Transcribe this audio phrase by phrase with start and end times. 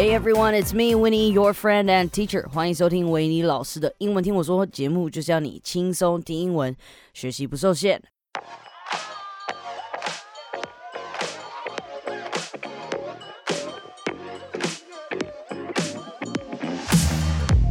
[0.00, 2.48] Hey everyone, it's me, Winnie, your friend and teacher.
[2.48, 6.74] 欢迎收听维尼老师的英文听我说节目，就是要你轻松听英文，
[7.12, 8.02] 学习不受限。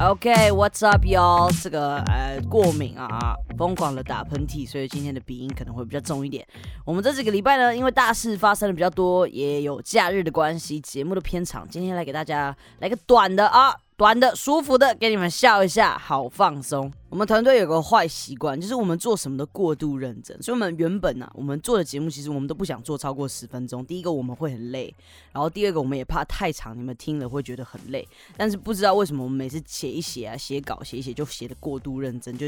[0.02, 1.52] OK，What's up, y'all？
[1.62, 6.48] 这个呃过敏啊，疯狂的打喷嚏，所以今天的鼻音可能会比较重一点。
[6.86, 11.68] 我们这几个礼拜呢，因为大事发生的比较多，也有假日的关系，节目的片场。
[11.68, 13.76] 今天来给大家来个短的啊。
[14.00, 16.90] 短的、舒服的，给你们笑一下，好放松。
[17.10, 20.42] 我们团队有个坏习惯，就是我们做什么都过度认真。
[20.42, 23.86] 所以，我们原本呢，我们做的节目，其实我们都不想做超过十分钟。
[23.86, 24.90] 第一个，我们会很累；
[25.34, 28.08] 然后，第二个，我们也怕太长，你们听了会觉得很累。
[28.38, 32.46] 但是，不知道为什么，我们每次写一写啊，写稿写一写，就写的过度认真，就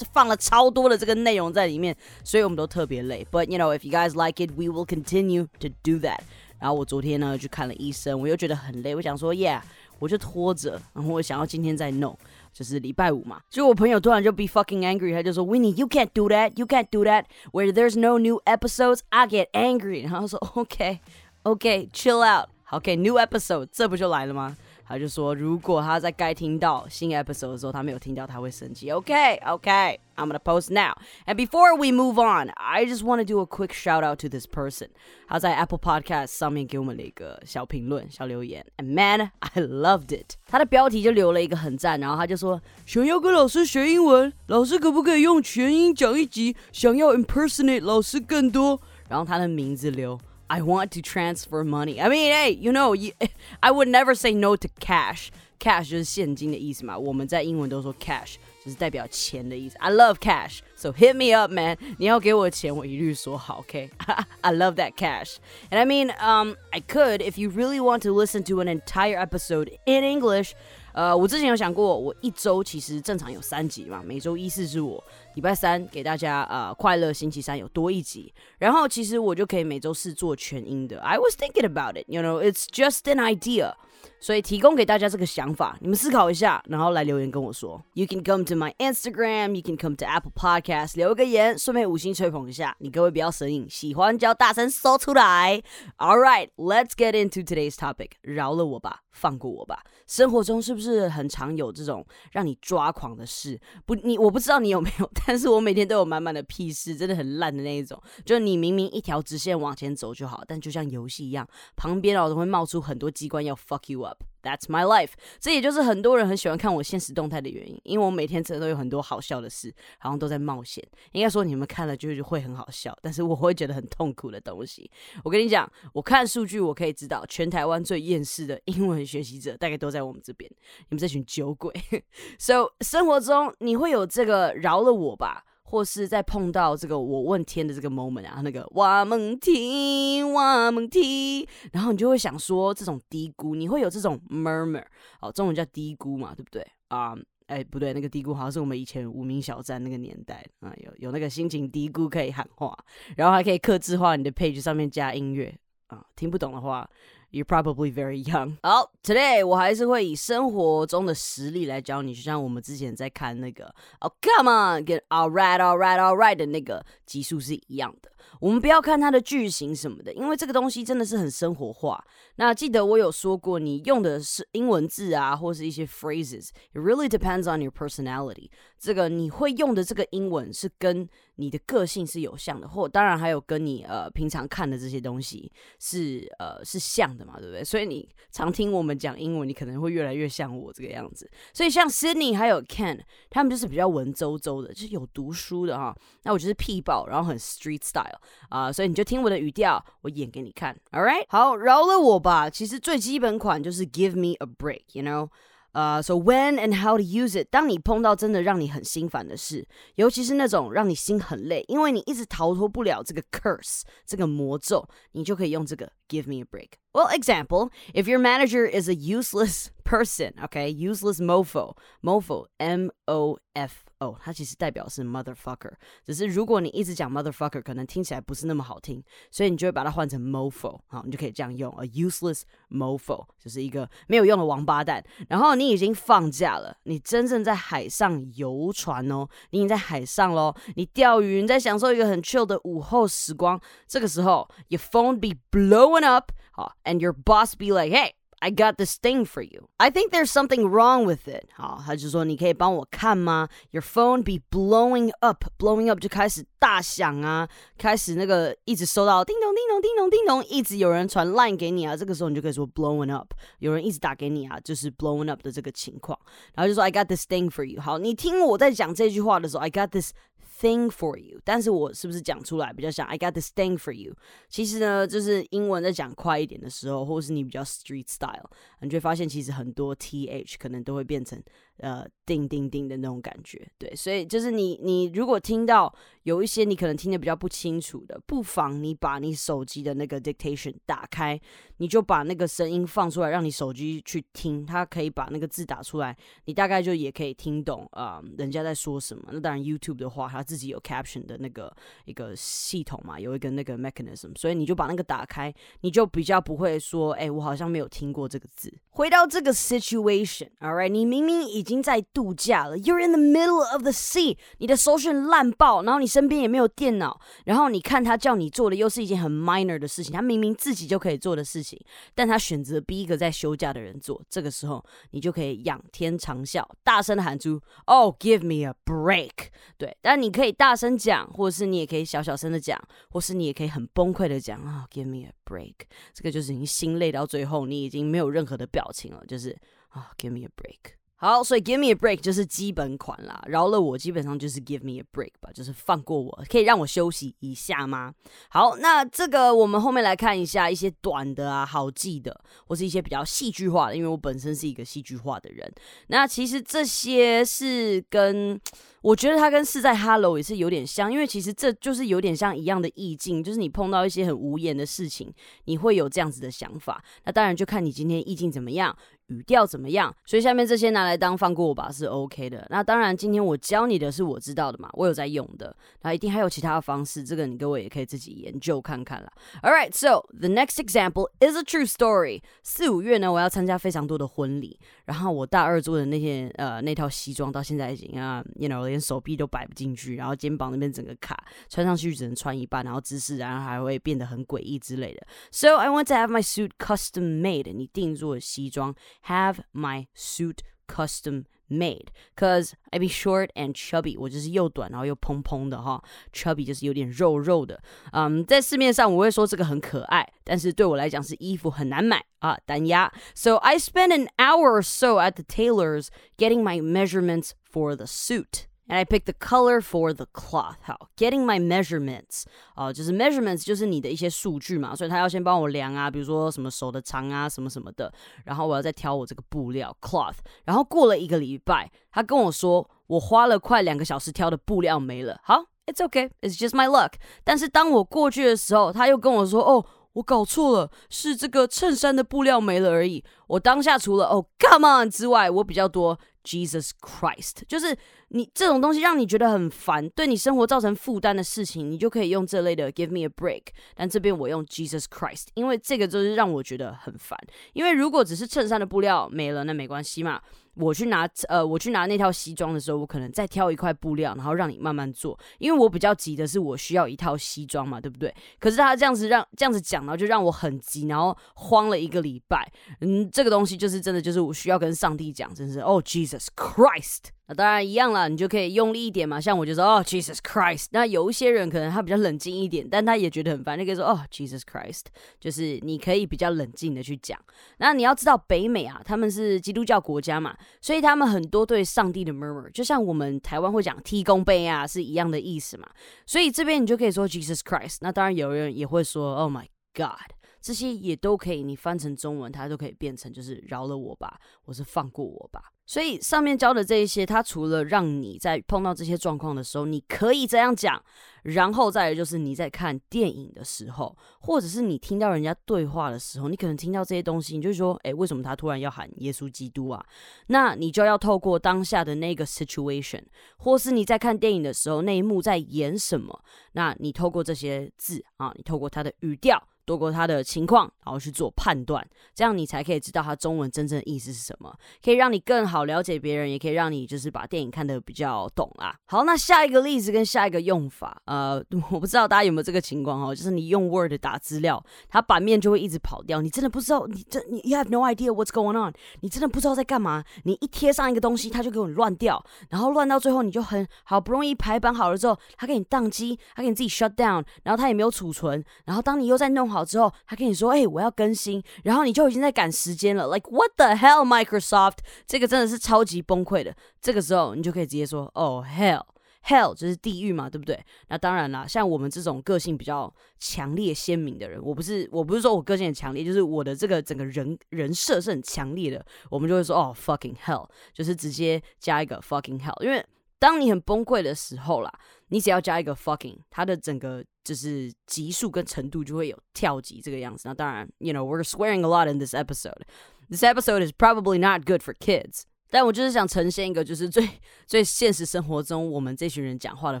[0.12, 3.24] 放了超多的这个内容在里面，所以我们都特别累。
[3.30, 6.18] But you know, if you guys like it, we will continue to do that.
[6.58, 9.60] 然后，我昨天呢去看了医生，我又觉得很累，我想说，Yeah。
[9.99, 12.17] 我就拖着，然后我想要今天再弄，
[12.53, 13.41] 就是礼拜五嘛。
[13.49, 17.25] 结果我朋友突然就 be fucking angry，他就说：“Winnie, you can't do that, you can't do that.
[17.51, 20.99] Where there's no new episodes, I get angry。”然后说：“OK,
[21.43, 22.49] OK, chill out.
[22.71, 24.57] OK, new episode，这不就来了吗？”
[24.88, 28.90] 他就说，如果他在该听到新 episode 的时候，他没有听到，他会生气。
[28.90, 30.94] OK OK，I'm gonna post now.
[31.26, 34.28] And before we move on, I just want to do a quick shout out to
[34.30, 34.88] this person.
[35.28, 40.36] 他在 Apple Podcast 上面给我们了一个小评论、小留言，and man, I loved it.
[40.46, 46.56] 他的标题就留了一个很赞，然后他就说，想要跟老师学英文，老师可不可以用全英讲一集？
[46.72, 50.18] 想要 impersonate 老师更多，然后他的名字留。
[50.49, 51.99] I want to transfer money.
[51.99, 53.13] I mean, hey, you know, you,
[53.61, 55.31] I would never say no to cash.
[55.59, 59.77] Cash 就是现金的意思嘛，我们在英文都说 cash，就是代表钱的意思。
[59.77, 61.77] I love cash, so hit me up, man.
[61.97, 63.89] 你要给我钱，我一律说好，OK?
[64.41, 65.37] I love that cash.
[65.71, 69.17] And I mean, um, I could if you really want to listen to an entire
[69.17, 70.51] episode in English.
[70.98, 75.00] 呃，我之前有想过，我一周其实正常有三集嘛，每周一四是我，
[75.36, 80.98] 礼拜三给大家呃快乐星期三有多一集，然后其实我就可以每周四做全英的。
[80.98, 83.74] I was thinking about it, you know, it's just an idea.
[84.20, 87.82] 所以提供给大家这个想法，你们思考一下，然后来留言跟我说。
[87.94, 92.76] You can come to my Instagram, you can come to Apple Podcast，留个言，顺便五星吹捧一下。
[92.80, 95.62] 你各位不要神隐，喜欢就要大声说出来。
[95.98, 98.10] All right, let's get into today's topic。
[98.22, 99.84] 饶了我吧，放过我吧。
[100.06, 103.60] 生活中是不是很常有这种让你抓狂的事？
[103.86, 108.00] 不，你我不知道你有没有，但是我每天都有满满的屁事，真的很烂的那一种。
[108.24, 114.08] 就你明明一条直线往前走就好，但就像游戏一样，旁边哦都会冒出很多机关要 fuck you up。
[114.08, 114.24] up.
[114.42, 115.10] That's my life。
[115.38, 120.82] 这也就是很多人很喜欢看我现实动态的原因，因为我每天真的都有很多好笑的事，好像都在冒险。
[121.12, 124.90] 应该说你们看了就是会很好笑，但是我会觉得很痛苦的东西。
[125.22, 130.50] 我跟你讲，我看数据我可以知道，全台湾最厌世的英文学习者大概都在我们这边。
[130.88, 131.72] 你们这群酒鬼。
[132.38, 135.44] So 生活中你会有这个饶了我吧。
[135.68, 144.82] 或是在碰到这个我问天的这个 moment 啊，那个哇蒙提哇蒙提，然后你就会想说这种低估，你会有这种 murmur
[145.20, 147.14] 哦，中文叫低估嘛，对不对啊？
[147.48, 152.76] 哎，不对，那个低估好像是我们以前无名小站那个年代啊，有有那个心情低估可以喊话，
[153.16, 155.54] 然后还可以克制化你的 page 上面加音乐
[155.88, 156.88] 啊，听不懂的话。
[157.30, 158.56] You're probably very young.
[158.62, 168.10] 好，Today 我还是会以生活中的实例来教你，就像我们之前在看那个，Oh，Come on，跟 All right, All right, All right 的那个级数是一样的。
[168.40, 172.04] 我们不要看它的句型什么的，因为这个东西真的是很生活化。
[172.36, 178.48] 那记得我有说过，你用的是英文字啊，或是一些 phrases，it really depends on your personality。
[178.78, 185.50] 这个你会用的这个英文是跟你的个性是有像的，或当然还有跟你呃平常看的这些东西
[185.80, 187.64] 是呃是像的嘛，对不对？
[187.64, 191.28] 所以你常听我们讲英文，你可能会越来越像我这个样子。
[191.52, 193.00] 所以像 Sydney 还有 Ken，
[193.30, 195.96] 他们就是比较文绉绉的，就是有读书的哈。
[196.22, 198.17] 那我就是屁爆，然后很 street style。
[198.48, 201.24] 啊，所以你就听我的语调，我演给你看，All right？
[201.28, 202.48] 好，饶了我吧。
[202.50, 205.28] 其实最基本款就是 Give me a break，you know？
[205.72, 207.48] 呃，So when and how to use it？
[207.50, 216.70] 当你碰到真的让你很心烦的事，尤其是那种让你心很累，因为你一直逃脱不了这个 curse，这个魔咒，你就可以用这个 Give me a break。
[216.97, 223.85] Well, example, if your manager is a useless person, okay, useless mofo, mofo, M O F
[223.99, 225.73] 哦，它其实代表是 motherfucker，
[226.05, 235.03] 只是如果你一直讲 motherfucker，可能听起来不是那么好听，所以你就会把它换成 mofo，好，你就可以这样用，a useless mofo，就是一个没有用的王八蛋。
[235.29, 243.59] 然后你已经放假了，你真正在海上游船哦，你已经在海上喽，你钓鱼，你在享受一个很 chill 的午后时光。
[243.87, 248.11] 这个时候，your phone be blowing up， 好，and your boss be like，hey。
[248.45, 249.69] I got this thing for you.
[249.77, 251.45] I think there's something wrong with it.
[251.55, 253.47] 好，他就说你可以帮我看吗？
[253.71, 266.19] Your phone be blowing up, blowing up 就开始大响啊，开始那个一直收到叮咚叮咚叮咚叮咚，一直有人传 line 给你啊，这个时候你就可以说 blowing up，有人一直打给你啊，就是 blowing up 的这个情况。
[266.53, 267.79] 然后就说 I got this thing for you。
[267.81, 270.11] 好，你听我在讲这句话的时候，I got this
[270.60, 274.14] thing for you，但是我是不是讲出来比较像 I got this thing for you？
[274.48, 278.50] 其实呢，就是英文在讲快一点的时候，或是你比较 street style，
[278.80, 281.40] 你就会发现其实很多 th 可能都会变成
[281.78, 285.92] 呃，叮叮叮的那种感觉，对，所以就是你，你如果听到
[286.24, 291.40] 有一些你可能听得比较不清楚的，不妨你把你手机的那个 dictation 打开，
[291.76, 296.16] 你就把那个声音放出来，让你手机去听，它可以把那个字打出来，
[296.46, 299.28] 你大概就也可以听懂啊，人家在说什么。
[299.32, 301.72] 那当然 YouTube 的话，它自己有 caption 的那个
[302.06, 308.72] 一个系统嘛，有一个那个 mechanism，所以你就把那个打开，你就比较不会说，哎，我好像没有听过这个字。
[308.90, 321.78] 回到这个 situation，all right，你明明已已经在度假了，You're in the middle of the sea，你的搜寻烂爆，然后你身边也没有电脑，然后你看他叫你做的又是一件很 minor 的事情，他明明自己就可以做的事情，
[322.14, 335.74] 但他选择逼一个在休假的人做，这个时候你就可以仰天长啸，大声的喊出，Oh give me a break，对，但你可以大声讲，或者是你也可以小小声的讲，或是你也可以很崩溃的讲啊，Give me a break，
[336.14, 339.54] 这个就是你心累到最后，你已经没有任何的表情了，就是
[339.90, 340.97] 啊，Give me a break。
[341.20, 343.42] 好，所以 give me a break 就是基本款啦。
[343.48, 348.14] 饶了我，基本上就是 give me a break 吧，就是放过我，可以让我休息一下吗？
[348.50, 355.68] 好，那这个我们后面来看一下一些短的啊，好记的，或是一些比较戏剧化的，因为我本身是一个戏剧化的人。
[356.06, 358.60] 那其实这些是跟
[359.02, 367.02] 我觉得它跟是在 hello 也是有点像，因为其实这就是有点像一样的意境，就是你碰到一些很无言的事情，你会有这样子的想法。
[367.24, 368.96] 那当然就看你今天意境怎么样。
[369.28, 370.14] 语调怎么样？
[370.26, 372.66] 所以下面这些拿来当放过我吧是 OK 的。
[372.70, 375.74] 那当然，今天我教你的是我知道的嘛，我有在用的。
[376.02, 379.32] 那一定还有其他的方式，这个你各位也可以自己研究看看啦。
[379.62, 382.42] All right, so the next example is a true story。
[382.62, 395.26] 四五月呢，我要参加非常多的婚礼，然后我大二做的那些呃那套西装到现在已经啊，you know 连手臂都摆不进去，然后肩膀那边整个卡，穿上去只能穿一半，然后姿势然后还会变得很诡异之类的。
[395.50, 398.94] So I want to have my suit custom made，你定做西装。
[399.27, 407.81] have my suit custom made cause I be short and chubby，我就是又短然后又蓬蓬的哈，chubby 就是有点肉肉的。
[408.11, 413.11] 嗯，在市面上我会说这个很可爱，但是对我来讲是衣服很难买啊，单压。
[413.33, 418.66] So I spent an hour or so at the tailor's getting my measurements for the suit.
[418.88, 420.76] And I pick the color for the cloth.
[420.82, 422.44] 好，getting my measurements
[422.74, 428.10] 啊，就是 measurements 就是你的一些数据嘛，所以他要先帮我量啊，比如说什么手的长啊，什么什么的，
[428.46, 430.36] 然后我要再挑我这个布料 cloth。
[430.64, 435.38] 然后过了一个礼拜，他跟我说我花了快两个小时挑的布料没了。
[435.44, 437.12] 好，it's okay, it's just my luck。
[437.44, 443.22] 但是当我过去的时候，他又跟我说，哦，我搞错了，是这个衬衫的布料没了而已。
[443.48, 447.96] 我当下除了哦 come on 之外，我比较多 Jesus Christ，就是
[448.30, 453.62] 你这种东西让你觉得很烦，对你生活造成负担的事情，你就可以用这类的 Give me a break。
[453.94, 457.38] 但这边我用 Jesus Christ，因为这个就是让我觉得很烦。
[457.72, 460.40] 因为如果只是衬衫的布料没了，那没关系嘛。
[460.74, 465.36] 我去拿呃，我去拿那套西装的时候，我可能再挑一块布料，然后让你慢慢做。
[465.58, 468.32] 因为我比较急的是，我需要一套西装嘛，对不对？
[468.60, 472.70] 可是他这样子让这样子讲，然后就让我很急，然后慌了一个礼拜。
[473.00, 477.30] 嗯，这个东西就是真的，就是我需要跟上帝讲，真是哦，Jesus Christ。
[477.48, 479.40] 那当然一样了，你就可以用力一点嘛。
[479.40, 480.86] 像我就说哦，Jesus Christ。
[480.90, 485.04] 那有一些人可能他比较冷静一点，但他也觉得很烦，你可以说哦，Jesus Christ。
[485.40, 487.38] 就是你可以比较冷静的去讲。
[487.78, 495.88] 那你要知道北美啊，他们是基督教国家嘛，所以他们很多对上帝的 murmur，就像我们台湾会讲踢公杯啊，是一样的意思嘛。
[496.26, 497.96] 所以这边你就可以说 Jesus Christ。
[498.02, 500.37] 那当然有人也会说 Oh my God。
[500.60, 505.72] 这些也都可以，你翻成中文，它都可以变成就是饶了我吧，或是放过我吧。
[505.86, 511.02] 所以上面教的这一些，它除了让你在碰到这些状况的时候，你可以这样讲，
[511.44, 520.04] 然后再来就是你在看电影的时候，或者是你听到人家对话的时候，你可能听到这些东西，你就说，诶，为什么他突然要喊耶稣基督啊？
[520.48, 523.22] 那你就要透过当下的那个 situation，
[523.56, 529.66] 或是你在看电影的时候那一幕在演什么，那你透过这些字啊，你透过他的语调。
[529.88, 534.70] 多过他的情况，然后去做判断，这样你才可以知道他中文真正的意思是什么，
[535.02, 538.94] 可以让你更好了解别人，也可以让你就是把电影看得比较懂啦。
[539.06, 564.26] 好，那下一个例子跟下一个用法，呃， 我不知道大家有没有这个情况哦，就是你用 Word 打资料，它版面就会一直跑掉，你真的不知道，你这你 You have no idea what's going on，你真的不知道在干嘛，你一贴上一个东西，它就给我乱掉，然后乱到最后你就很好不容易排版好了之后，它给你宕机，它给你自己 shut down，然后它也没有储存，然后当你又在弄好好之后，他跟你说，哎，我要更新，然后你就已经在赶时间了，like what the hell
[564.26, 569.02] Microsoft，这个真的是超级崩溃的，这个时候你就可以直接说，哦 hell。
[569.44, 570.78] Hell 就是地狱嘛，对不对？
[571.08, 582.82] 那当然啦，像我们这种个性比较强烈鲜明的人，我不是我不是说我个性很强烈，就是我的这个整个人人设是很强烈的，我们就会说哦 fucking hell，就是直接加一个 fucking hell。
[582.82, 583.02] 因为
[583.39, 584.91] 当你很崩溃的时候啦，
[585.27, 590.47] 你只要加一个 fucking，它的整个就是级数跟程度就会有跳级这个样子。
[590.47, 592.83] 那当然，you know we're swearing a lot in this episode.
[593.29, 595.43] This episode is probably not good for kids.
[595.70, 597.28] 但我就是想呈现一个，就是最
[597.66, 600.00] 最现实生活中我们这群人讲话的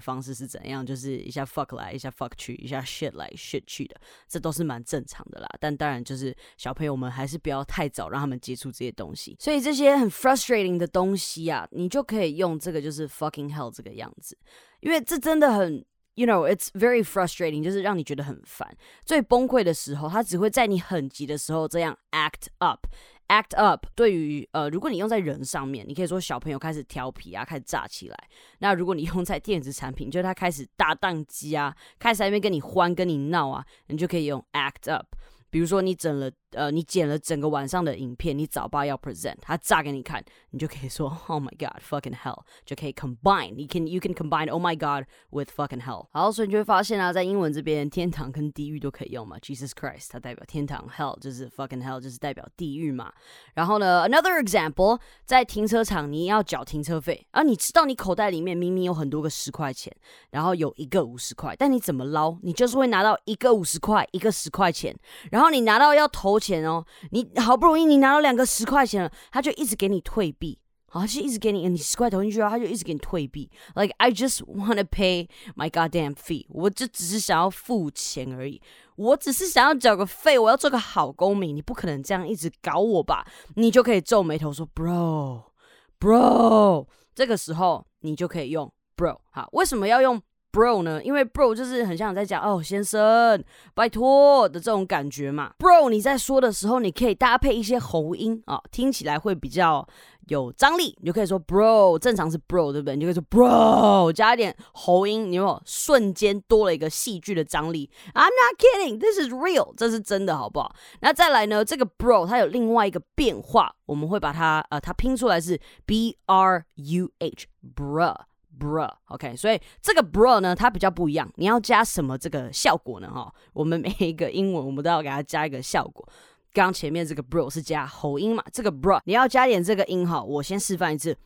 [0.00, 5.48] 方式是怎样，就是一下 fuck 来，一下 fuck 去，一下 shit 来 shit 去的，这都是蛮正常的啦。
[5.60, 9.36] 但当然就是小朋友们还是不要太早让他们接触这些东西。
[9.38, 14.36] 所以这些很 frustrating 的东西啊，你就可以用这个就是 fucking hell 这个样子，
[14.80, 15.84] 因为这真的很
[16.14, 18.74] ，you know，it's very frustrating，就是让你觉得很烦。
[19.04, 22.86] 最崩溃的时候，他只会在你很急的时候这样 act up。
[23.28, 28.16] Act up，对于呃，如果你用在人上面，你可以说小朋友开始调皮啊，开始炸起来。
[28.58, 35.06] 那如果你用在电子产品，就是他开始大宕机啊，开始在那边跟你欢、跟你闹啊，你就可以用 act up。
[35.50, 36.30] 比如说你整了。
[36.52, 45.50] 呃，你剪了整个晚上的影片，你早八要 present，他炸给你看，你就可以说 Oh my God, fucking hell，就可以 combine，你 can you can combine Oh my God with
[45.54, 46.06] fucking hell。
[46.10, 49.36] 好，所以你就会发现啊，在英文这边，天堂跟地狱都可以用嘛。
[49.40, 53.12] Jesus Christ，它代表天堂，hell 就是 fucking hell，就是代表地狱嘛。
[53.52, 59.94] 然后呢，another example，在停车场你要缴停车费，啊你知道你口袋里面明明有很多个十块钱，
[60.30, 64.96] 然后有一个五十块，但你怎么捞，你就是会拿到一个五十块，一个十块钱，
[65.30, 66.37] 然后你拿到要投。
[66.38, 70.58] 钱哦，你好不容易你拿到两个十块钱了，他就一直给你退币，
[70.90, 73.50] 好，他就一直给你，你十块投进去后，他就一直给你退币。
[73.74, 78.60] Like I just wanna pay my goddamn fee，我就只是想要付钱而已，
[78.96, 83.26] 我只是想要缴个费，我要做个好公民，你不可能这样一直搞我吧？
[83.54, 90.20] 你就可以皱眉头说，bro，bro，这个时候你就可以用 bro，好，为什么要用
[90.58, 91.00] ？Bro 呢？
[91.04, 93.40] 因为 Bro 就是很像在讲哦，先生，
[93.74, 95.52] 拜托的这种感觉嘛。
[95.56, 99.86] Bro 你在说的时候，你可以搭配一些喉音啊，听起来会比较
[100.26, 100.98] 有张力。
[101.00, 102.96] 你就可以说 Bro，正常是 Bro 对不对？
[102.96, 110.74] 你就可以说 Bro，加一点喉音，你有没有瞬间多了一个戏剧的张力？I'm not kidding，this is real，这是真的，好不好？
[111.02, 111.64] 那再来呢？
[111.64, 118.16] 这个 Bro 它有另外一个变化，我们会把它呃，它拼出来是 B R U H，Bro。
[118.58, 121.30] bro，OK，所以这个 bra 呢，它比较不一样。
[121.36, 123.10] 你要加什么这个效果呢？
[123.10, 126.08] 哈，我们每一个英文我们都要给它加一个效果。
[126.50, 128.42] 刚前面这个 bro 是加喉音嘛？
[128.50, 130.20] 这个 bro 你要加点这个音哈。
[130.20, 131.16] 我先示范一次。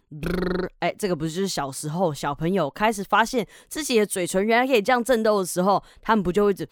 [0.81, 6.69] 哎，这个不是就是小时候小朋友开始发现自己的嘴唇原来可以这样震动的时候，他们不就会一直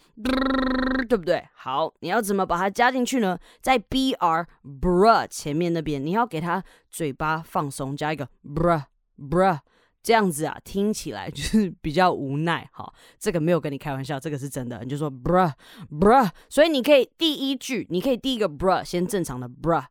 [1.08, 1.42] 对不对？
[1.54, 3.38] 好，你要怎么把它加进去呢？
[3.62, 8.82] 在 br bro 前面那边，你要给它嘴巴放松，加一个 bro
[9.16, 9.60] bro。
[10.02, 12.68] 这样子啊，听起来 就是比较无奈。
[12.72, 14.80] 哈，这个没有跟你开玩笑，这个是真的。
[14.82, 15.52] 你就说 bra
[15.90, 19.84] bra，所以你可以第一句，你可以第一个 bra 先正常的 bra，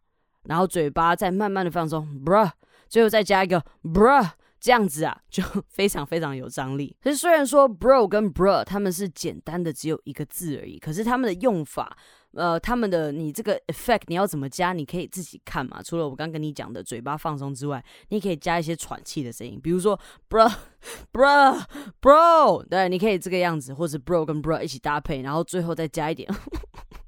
[0.43, 2.49] 然后嘴巴再慢慢的放松 bra，
[2.87, 6.95] 最后再加一个 bra，这样子啊，就非常非常有张力。
[7.01, 11.97] 可是虽然说 bro 跟 bra 他们是简单的只有一个字而已，可是他们的用法。
[12.33, 14.71] 呃，他们的你这个 effect 你要怎么加？
[14.71, 15.81] 你可以自己看嘛。
[15.81, 19.99] 除了我刚跟你讲的嘴巴放松之外，你可以加一些喘气的声音，比如说
[20.29, 20.47] bro
[21.11, 21.59] bro
[21.99, 26.29] bro，对，你可以这个样子，或者 bro 跟 bro 一起搭配，然后最后再加一点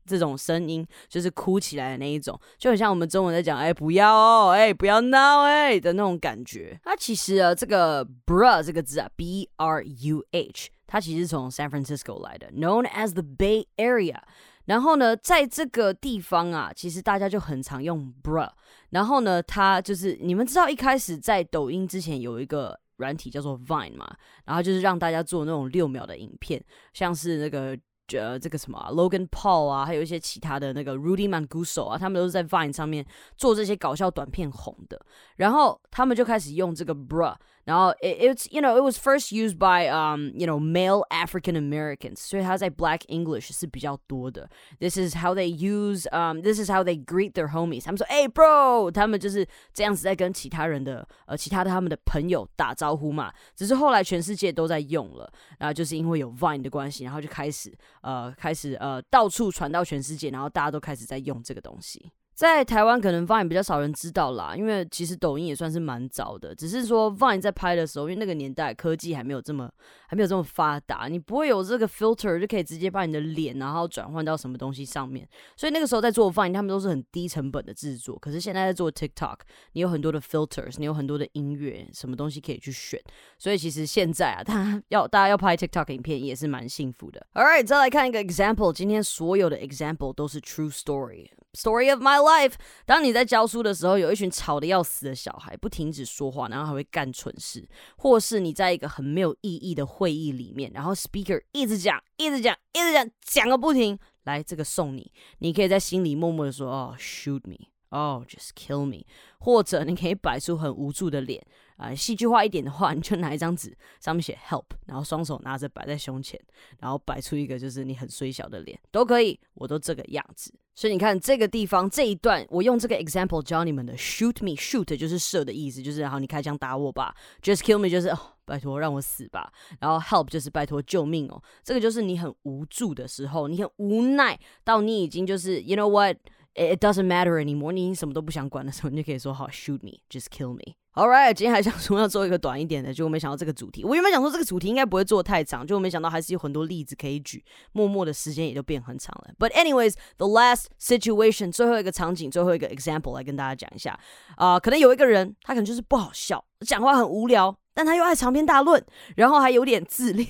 [0.05, 6.79] 这种声音，就是哭起来的那一种，就很像我们中文在讲哎不要哦，哎不要闹哎的那种感觉。
[6.85, 14.19] 那其实啊，这个 “bra” 这个字啊，b r u h，它其实从 San Francisco 来的，known as the Bay Area。
[14.65, 18.47] 然后呢，在这个地方啊，其实大家就很常用 bra。
[18.91, 24.15] 然后呢，它就是你们知道一开始在抖音之前有一个软体叫做 Vine 嘛，
[24.45, 27.77] 然后就是让大家做那种六秒的影片，像是那个
[28.17, 33.05] 呃这个什么 Logan Paul 啊，还有一些其他的那个 Rudy Manguso 啊，他们都是在 Vine 上面
[33.37, 34.99] 做这些搞笑短片红的。
[35.37, 37.35] 然后他们就开始用这个 bra。
[37.65, 43.01] 然后 it's you know it was first used by um you know male African Americans，所以它在 Black
[43.07, 44.49] English 是比较多的。
[44.79, 47.83] This is how they use um this is how they greet their homies。
[47.83, 53.31] 他们说，Hey bro，他们就是这样子在跟其他人的呃其他的他们的朋友打招呼嘛。
[53.55, 62.11] 只是后来全世界都在用了，然后就是因为有 Vine 的关系，然后就开始呃开始呃到处传到全世界，然后大家都开始在用这个东西。
[62.41, 66.55] 在台湾可能 Vine 比较少人知道啦，因为其实抖音也算是蛮早的。
[66.55, 69.69] 只是说 Vine 在拍的时候，因为那个年代科技还没有这么
[70.07, 75.29] 还没有这么发达，你不会有这个 filter 就可以直接把你的脸然后转换到什么东西上面。
[75.55, 78.17] 所以那个时候在做 Vine，他们都是很低成本的制作。
[78.17, 79.37] 可是现在在做 TikTok，
[79.73, 82.99] 你有很多的 filters，你有很多的音乐，什么东西可以去选。
[83.37, 87.23] 所以其实现在啊，大家要大家要拍 TikTok 影片也是蛮幸福的。
[87.35, 91.27] All right，再来看一个 example，今天所有的 example 都是 true story。
[91.53, 92.30] Story of my life。
[92.31, 92.53] Life
[92.85, 97.61] 当你在教书的时候，有一群吵得要死的小孩，不停止说话，然后还会干蠢事；
[97.97, 103.97] 或是你在一个很没有意义的会议里面，然后 speaker 一直讲，一直讲，一直讲，讲个不停。
[104.23, 107.57] 来，这个送你，你可以在心里默默的说：“哦，shoot me，
[107.89, 109.03] 哦，just kill me。”
[109.41, 111.43] 或者你可以摆出很无助的脸。
[111.81, 116.39] 啊，戏剧化一点的话，你就拿一张纸，上面写 help，然后双手拿着摆在胸前，
[116.79, 120.53] 然后摆出一个就是你很衰小的脸，都可以，我都这个样子。
[120.75, 136.15] 所以你看这个地方这一段，我用这个 example 教你们的 shoot me，shoot 就是射的意思，就是好你开枪打我吧，just kill me 就是哦拜托让我死吧，然后 help 就是拜托救命哦，这个就是你很无助的时候，你很无奈到你已经就是 you know what
[136.55, 140.75] it doesn't matter anymore，你什么都不想管的时候，你就可以说好 shoot me，just kill me。
[140.93, 143.81] All right，今天还想说要做一个短一点的，结果没想到这个主题。
[143.85, 147.41] 我原本想说这个主题应该不会做太长，结果没想到还是有很多例子可以举，
[147.71, 149.33] 默默的时间也就变很长了。
[149.39, 153.97] But anyways，the last situation，最后一个场景，最后一个 example 来跟大家讲一下。
[154.35, 158.83] 啊，可能有一个人，他可能就是不好笑，讲话很无聊，但他又爱长篇大论，
[159.15, 160.27] 然后还有点自恋，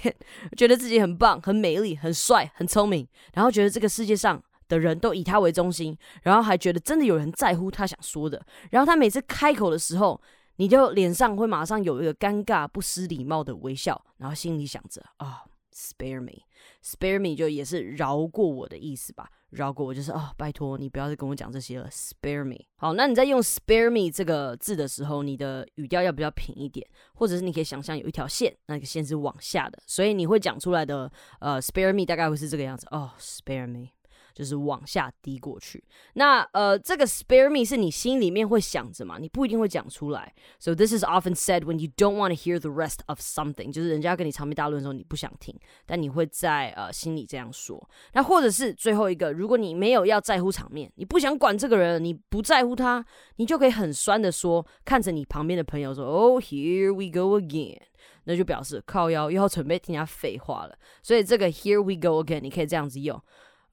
[0.55, 4.39] 觉得自己很棒、很美丽、很帅、很聪明，然后觉得这个世界上。
[4.71, 10.19] 的人都以他为中心，然后还觉得真的有人在乎他想说的，然后他每次开口的时候，
[10.55, 15.43] 你就脸上会马上有一个尴尬、不失礼貌的微笑，然后心里想着啊
[15.75, 22.55] ，spare me，spare me 就也是饶过我的意思吧，饶过我就是哦，拜托你不要再跟我讲这些了，spare me。
[22.77, 33.89] 好，那你在用 spare me 这个字的时候，你的语调要比较平一点，或者是你可以想象有一条线，那个线是往下的，所以你会讲出来的呃，spare me 大概会是这个样子哦，spare me。
[34.33, 35.83] 就是往下滴过去。
[36.13, 40.33] 那呃，这个 spare me 是你心里面会想着嘛，你不一定会讲出来。
[40.59, 47.89] So this is often said when you don't want to hear the rest of something，就是人家跟你长篇大论的时候，你不想听，但你会在呃心里这样说。
[48.13, 53.05] 那或者是最后一个，如果你没有要在乎场面，你不想管这个人，你不在乎他，
[53.37, 57.79] 你就可以很酸的说，看着你旁边的朋友说，Oh here we go again，
[58.25, 60.77] 那就表示靠腰又要准备听他废话了。
[61.01, 63.21] 所以这个 here we go again，你可以这样子用。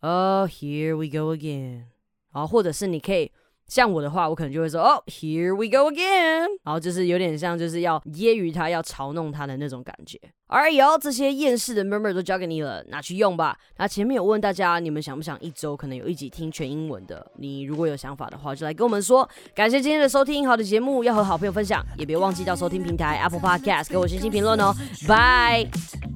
[0.01, 1.85] Oh, here we go again。
[2.33, 3.33] 然后或者是你可以
[3.67, 6.47] 像我的话，我可能就会说哦，Here we go again。
[6.63, 10.19] 然后就是有点像就是要揶揄他、要嘲弄他的那种感觉。
[10.47, 13.59] Alright，有这些厌世的 murmur 都交给你了，拿去用吧。
[13.77, 17.31] 那前面有问大家，你们想不想一周可能有一集听全英文的？
[17.37, 19.29] 你如果有想法的话，就来跟我们说。
[19.55, 24.73] 感谢今天的收听，好的节目要和好朋友分享，也别忘记到收听平台 Apple Podcast 给我星星评论哦。
[25.07, 26.08] Bye。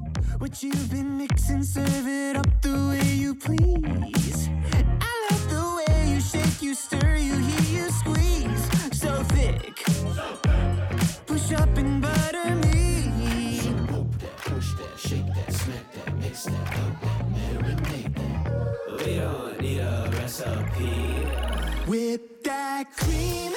[0.43, 4.49] What you've been mixing, serve it up the way you please.
[5.01, 8.99] I love the way you shake, you stir, you hear, you squeeze.
[8.99, 9.77] So thick.
[11.27, 13.61] Push up and butter me.
[14.19, 19.07] That, push that, shake that, smack that, mix that, up that, marinate that.
[19.07, 21.87] We don't need a recipe.
[21.87, 23.53] Whip that cream.